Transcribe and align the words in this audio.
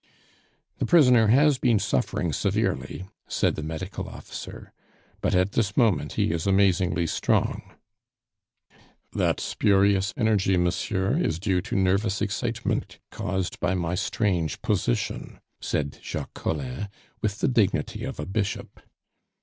"The 0.79 0.87
prisoner 0.87 1.27
has 1.27 1.59
been 1.59 1.77
suffering 1.77 2.33
severely," 2.33 3.05
said 3.27 3.53
the 3.53 3.61
medical 3.61 4.09
officer, 4.09 4.73
"but 5.21 5.35
at 5.35 5.51
this 5.51 5.77
moment 5.77 6.13
he 6.13 6.31
is 6.31 6.47
amazingly 6.47 7.05
strong" 7.05 7.75
"That 9.13 9.39
spurious 9.39 10.11
energy, 10.17 10.57
monsieur, 10.57 11.17
is 11.19 11.37
due 11.37 11.61
to 11.61 11.75
nervous 11.75 12.19
excitement 12.19 12.97
caused 13.11 13.59
by 13.59 13.75
my 13.75 13.93
strange 13.93 14.63
position," 14.63 15.39
said 15.59 15.99
Jacques 16.01 16.33
Collin, 16.33 16.89
with 17.21 17.37
the 17.37 17.47
dignity 17.47 18.03
of 18.03 18.19
a 18.19 18.25
bishop. 18.25 18.79